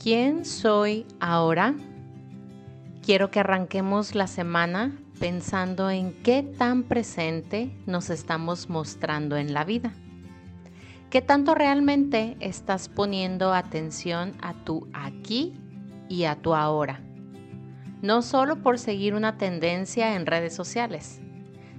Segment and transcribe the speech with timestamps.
[0.00, 1.74] ¿Quién soy ahora?
[3.04, 9.64] Quiero que arranquemos la semana pensando en qué tan presente nos estamos mostrando en la
[9.64, 9.92] vida.
[11.10, 15.54] ¿Qué tanto realmente estás poniendo atención a tu aquí
[16.08, 17.00] y a tu ahora?
[18.00, 21.20] No solo por seguir una tendencia en redes sociales,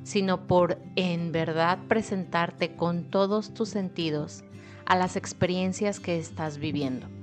[0.03, 4.43] sino por en verdad presentarte con todos tus sentidos
[4.85, 7.18] a las experiencias que estás viviendo.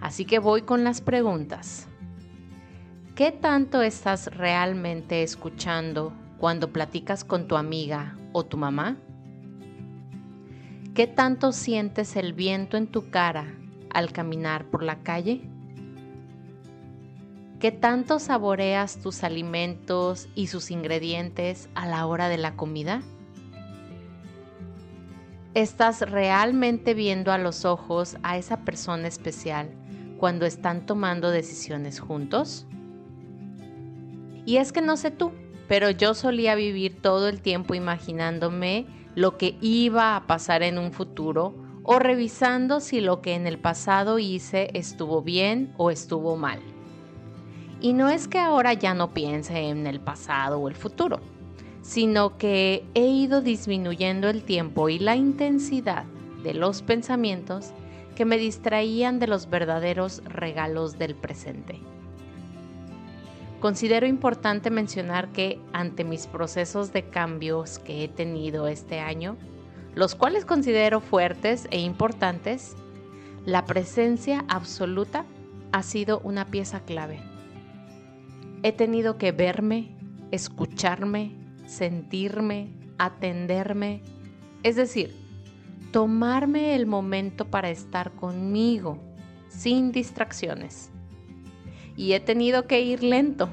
[0.00, 1.88] Así que voy con las preguntas.
[3.14, 8.98] ¿Qué tanto estás realmente escuchando cuando platicas con tu amiga o tu mamá?
[10.94, 13.54] ¿Qué tanto sientes el viento en tu cara
[13.90, 15.48] al caminar por la calle?
[17.58, 23.00] ¿Qué tanto saboreas tus alimentos y sus ingredientes a la hora de la comida?
[25.54, 29.70] ¿Estás realmente viendo a los ojos a esa persona especial
[30.18, 32.66] cuando están tomando decisiones juntos?
[34.44, 35.32] Y es que no sé tú,
[35.68, 40.92] pero yo solía vivir todo el tiempo imaginándome lo que iba a pasar en un
[40.92, 46.60] futuro o revisando si lo que en el pasado hice estuvo bien o estuvo mal.
[47.80, 51.20] Y no es que ahora ya no piense en el pasado o el futuro,
[51.82, 56.04] sino que he ido disminuyendo el tiempo y la intensidad
[56.42, 57.72] de los pensamientos
[58.16, 61.78] que me distraían de los verdaderos regalos del presente.
[63.60, 69.36] Considero importante mencionar que ante mis procesos de cambios que he tenido este año,
[69.94, 72.76] los cuales considero fuertes e importantes,
[73.44, 75.24] la presencia absoluta
[75.72, 77.20] ha sido una pieza clave.
[78.62, 79.90] He tenido que verme,
[80.30, 81.32] escucharme,
[81.66, 84.02] sentirme, atenderme,
[84.62, 85.25] es decir,
[85.96, 88.98] tomarme el momento para estar conmigo,
[89.48, 90.90] sin distracciones.
[91.96, 93.48] Y he tenido que ir lento.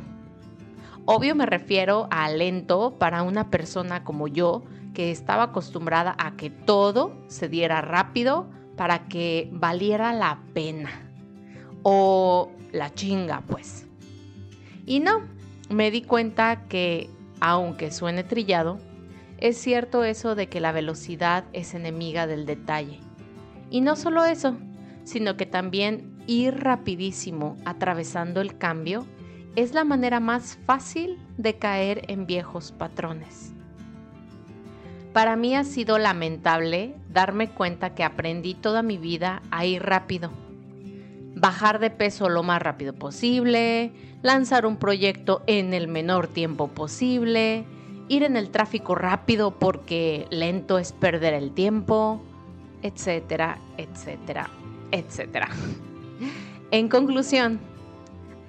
[1.06, 6.50] Obvio me refiero a lento para una persona como yo, que estaba acostumbrada a que
[6.50, 10.90] todo se diera rápido para que valiera la pena.
[11.82, 13.88] O la chinga, pues.
[14.86, 15.22] Y no,
[15.70, 17.10] me di cuenta que,
[17.40, 18.80] aunque suene trillado,
[19.44, 23.02] es cierto eso de que la velocidad es enemiga del detalle.
[23.70, 24.56] Y no solo eso,
[25.04, 29.06] sino que también ir rapidísimo atravesando el cambio
[29.58, 33.52] es la manera más fácil de caer en viejos patrones.
[35.12, 40.32] Para mí ha sido lamentable darme cuenta que aprendí toda mi vida a ir rápido.
[41.36, 47.66] Bajar de peso lo más rápido posible, lanzar un proyecto en el menor tiempo posible,
[48.08, 52.22] ir en el tráfico rápido porque lento es perder el tiempo,
[52.82, 54.50] etcétera, etcétera,
[54.92, 55.50] etcétera.
[56.72, 57.60] En conclusión,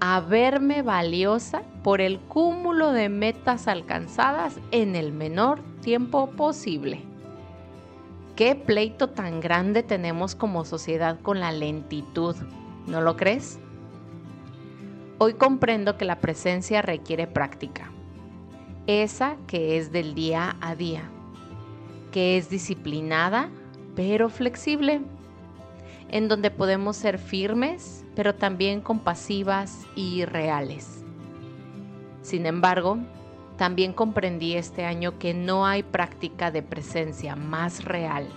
[0.01, 7.03] a verme valiosa por el cúmulo de metas alcanzadas en el menor tiempo posible.
[8.37, 12.35] ¿Qué pleito tan grande tenemos como sociedad con la lentitud?
[12.87, 13.61] ¿No lo crees?
[15.19, 17.93] Hoy comprendo que la presencia requiere práctica
[18.87, 21.11] esa que es del día a día,
[22.13, 23.51] que es disciplinada
[23.97, 25.01] pero flexible,
[26.11, 31.05] en donde podemos ser firmes pero también compasivas y reales.
[32.23, 32.99] Sin embargo,
[33.57, 38.29] también comprendí este año que no hay práctica de presencia más real,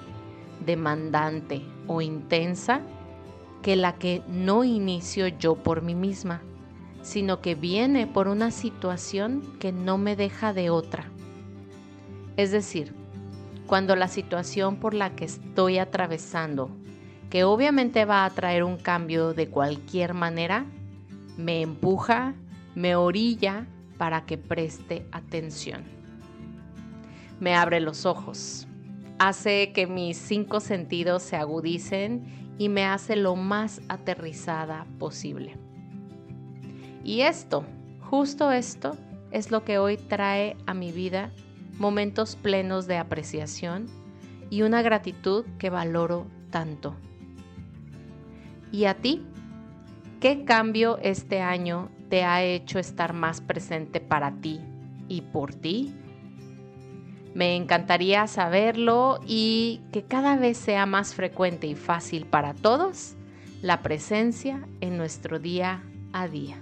[0.65, 2.81] demandante o intensa
[3.61, 6.41] que la que no inicio yo por mí misma
[7.07, 11.05] sino que viene por una situación que no me deja de otra.
[12.35, 12.93] Es decir,
[13.65, 16.69] cuando la situación por la que estoy atravesando,
[17.29, 20.65] que obviamente va a traer un cambio de cualquier manera,
[21.37, 22.35] me empuja,
[22.75, 23.65] me orilla
[23.97, 25.85] para que preste atención.
[27.39, 28.67] Me abre los ojos,
[29.17, 35.66] hace que mis cinco sentidos se agudicen y me hace lo más aterrizada posible.
[37.07, 37.63] Y esto,
[38.01, 38.97] justo esto,
[39.31, 41.31] es lo que hoy trae a mi vida
[41.79, 43.85] momentos plenos de apreciación
[44.49, 46.95] y una gratitud que valoro tanto.
[48.73, 49.25] ¿Y a ti?
[50.19, 54.59] ¿Qué cambio este año te ha hecho estar más presente para ti
[55.07, 55.95] y por ti?
[57.33, 63.15] Me encantaría saberlo y que cada vez sea más frecuente y fácil para todos
[63.61, 66.61] la presencia en nuestro día a día.